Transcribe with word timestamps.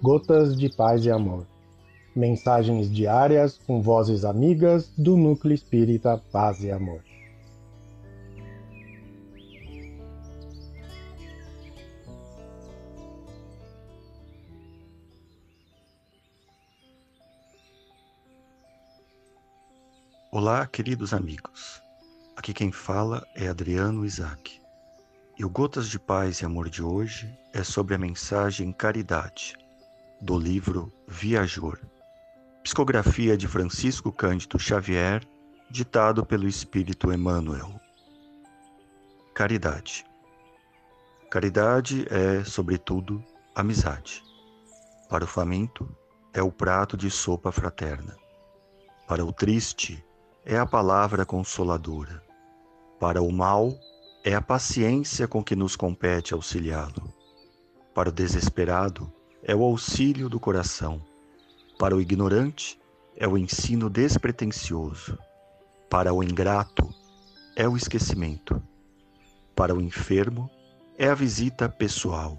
Gotas 0.00 0.56
de 0.56 0.68
Paz 0.68 1.04
e 1.04 1.10
Amor. 1.10 1.44
Mensagens 2.14 2.88
diárias 2.88 3.58
com 3.58 3.82
vozes 3.82 4.24
amigas 4.24 4.92
do 4.96 5.16
Núcleo 5.16 5.52
Espírita 5.52 6.22
Paz 6.30 6.62
e 6.62 6.70
Amor. 6.70 7.02
Olá, 20.30 20.64
queridos 20.68 21.12
amigos. 21.12 21.82
Aqui 22.36 22.54
quem 22.54 22.70
fala 22.70 23.26
é 23.34 23.48
Adriano 23.48 24.06
Isaac. 24.06 24.60
E 25.36 25.44
o 25.44 25.50
Gotas 25.50 25.88
de 25.88 25.98
Paz 25.98 26.40
e 26.40 26.44
Amor 26.44 26.68
de 26.68 26.84
hoje 26.84 27.28
é 27.52 27.64
sobre 27.64 27.96
a 27.96 27.98
mensagem 27.98 28.70
Caridade, 28.70 29.56
do 30.20 30.36
livro 30.36 30.92
Viajor, 31.06 31.78
psicografia 32.64 33.36
de 33.36 33.46
Francisco 33.46 34.10
Cândido 34.10 34.58
Xavier, 34.58 35.24
ditado 35.70 36.26
pelo 36.26 36.48
Espírito 36.48 37.12
Emmanuel. 37.12 37.80
Caridade. 39.34 40.04
Caridade 41.30 42.06
é, 42.10 42.42
sobretudo, 42.42 43.22
amizade. 43.54 44.24
Para 45.08 45.24
o 45.24 45.28
faminto, 45.28 45.88
é 46.32 46.42
o 46.42 46.50
prato 46.50 46.96
de 46.96 47.10
sopa 47.10 47.52
fraterna. 47.52 48.16
Para 49.06 49.24
o 49.24 49.32
triste, 49.32 50.04
é 50.44 50.58
a 50.58 50.66
palavra 50.66 51.24
consoladora. 51.24 52.22
Para 52.98 53.22
o 53.22 53.30
mal, 53.30 53.72
é 54.24 54.34
a 54.34 54.42
paciência 54.42 55.28
com 55.28 55.44
que 55.44 55.54
nos 55.54 55.76
compete 55.76 56.34
auxiliá-lo. 56.34 57.14
Para 57.94 58.08
o 58.08 58.12
desesperado, 58.12 59.12
é 59.48 59.56
o 59.56 59.64
auxílio 59.64 60.28
do 60.28 60.38
coração. 60.38 61.02
Para 61.78 61.96
o 61.96 62.02
ignorante, 62.02 62.78
é 63.16 63.26
o 63.26 63.38
ensino 63.38 63.88
despretensioso. 63.88 65.18
Para 65.88 66.12
o 66.12 66.22
ingrato, 66.22 66.86
é 67.56 67.66
o 67.66 67.74
esquecimento. 67.74 68.62
Para 69.56 69.74
o 69.74 69.80
enfermo, 69.80 70.50
é 70.98 71.08
a 71.08 71.14
visita 71.14 71.66
pessoal. 71.66 72.38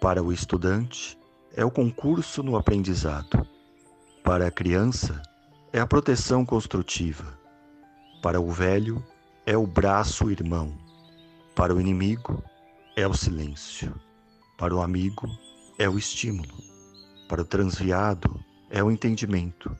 Para 0.00 0.22
o 0.22 0.32
estudante, 0.32 1.18
é 1.54 1.66
o 1.66 1.70
concurso 1.70 2.42
no 2.42 2.56
aprendizado. 2.56 3.46
Para 4.24 4.46
a 4.46 4.50
criança, 4.50 5.20
é 5.70 5.80
a 5.80 5.86
proteção 5.86 6.46
construtiva. 6.46 7.38
Para 8.22 8.40
o 8.40 8.50
velho, 8.50 9.04
é 9.44 9.54
o 9.54 9.66
braço 9.66 10.30
irmão. 10.30 10.72
Para 11.54 11.74
o 11.74 11.80
inimigo, 11.80 12.42
é 12.96 13.06
o 13.06 13.12
silêncio. 13.12 13.94
Para 14.56 14.74
o 14.74 14.80
amigo, 14.80 15.28
é 15.28 15.51
o 15.88 15.98
estímulo. 15.98 16.54
Para 17.28 17.42
o 17.42 17.44
transviado, 17.44 18.42
é 18.70 18.82
o 18.82 18.90
entendimento. 18.90 19.76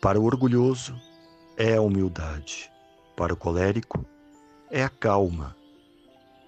Para 0.00 0.20
o 0.20 0.24
orgulhoso, 0.24 0.94
é 1.56 1.76
a 1.76 1.80
humildade. 1.80 2.70
Para 3.16 3.32
o 3.32 3.36
colérico, 3.36 4.04
é 4.70 4.82
a 4.82 4.88
calma. 4.88 5.56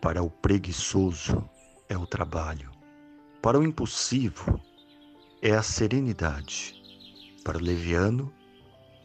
Para 0.00 0.22
o 0.22 0.30
preguiçoso, 0.30 1.48
é 1.88 1.96
o 1.96 2.06
trabalho. 2.06 2.70
Para 3.40 3.58
o 3.58 3.64
impulsivo, 3.64 4.60
é 5.40 5.52
a 5.52 5.62
serenidade. 5.62 6.74
Para 7.44 7.58
o 7.58 7.60
leviano, 7.60 8.32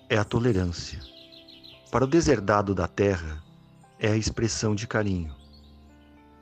é 0.09 0.17
a 0.17 0.23
tolerância. 0.23 0.99
Para 1.91 2.05
o 2.05 2.07
deserdado 2.07 2.73
da 2.73 2.87
terra, 2.87 3.43
é 3.99 4.09
a 4.09 4.17
expressão 4.17 4.73
de 4.73 4.87
carinho. 4.87 5.40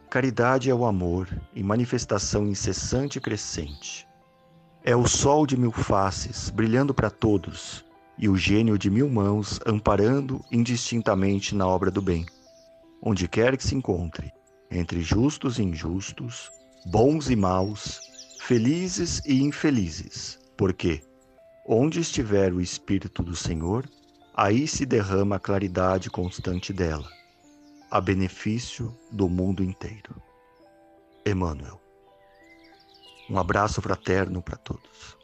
Caridade 0.09 0.71
é 0.71 0.73
o 0.73 0.85
amor 0.85 1.29
em 1.55 1.61
manifestação 1.61 2.47
incessante 2.47 3.19
e 3.19 3.21
crescente. 3.21 4.07
É 4.83 4.95
o 4.95 5.07
sol 5.07 5.45
de 5.45 5.55
mil 5.55 5.71
faces 5.71 6.49
brilhando 6.49 6.95
para 6.95 7.11
todos 7.11 7.85
e 8.17 8.27
o 8.27 8.35
gênio 8.35 8.75
de 8.75 8.89
mil 8.89 9.07
mãos 9.07 9.59
amparando 9.67 10.43
indistintamente 10.51 11.53
na 11.53 11.67
obra 11.67 11.91
do 11.91 12.01
bem, 12.01 12.25
onde 13.03 13.27
quer 13.27 13.55
que 13.55 13.63
se 13.63 13.75
encontre, 13.75 14.33
entre 14.71 15.03
justos 15.03 15.59
e 15.59 15.63
injustos, 15.63 16.49
bons 16.87 17.29
e 17.29 17.35
maus, 17.35 18.01
felizes 18.39 19.21
e 19.27 19.43
infelizes, 19.43 20.39
porque, 20.57 21.03
onde 21.67 21.99
estiver 21.99 22.51
o 22.51 22.59
Espírito 22.59 23.21
do 23.21 23.35
Senhor, 23.35 23.87
aí 24.35 24.67
se 24.67 24.87
derrama 24.87 25.35
a 25.35 25.39
claridade 25.39 26.09
constante 26.09 26.73
dela 26.73 27.18
a 27.89 27.99
benefício 27.99 28.95
do 29.11 29.27
mundo 29.27 29.63
inteiro. 29.63 30.21
Emmanuel. 31.25 31.79
Um 33.29 33.37
abraço 33.37 33.81
fraterno 33.81 34.41
para 34.41 34.57
todos. 34.57 35.17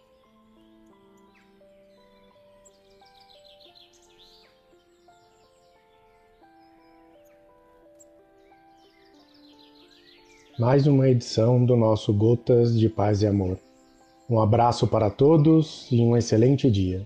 Mais 10.58 10.88
uma 10.88 11.09
edição 11.09 11.66
do 11.66 11.76
nosso 11.76 12.14
Gotas 12.14 12.80
de 12.80 12.88
Paz 12.88 13.22
e 13.22 13.28
Amor. 13.28 13.59
Um 14.30 14.42
abraço 14.42 14.88
para 14.88 15.09
todos 15.09 15.88
e 15.92 16.00
um 16.02 16.16
excelente 16.16 16.72
dia. 16.72 17.06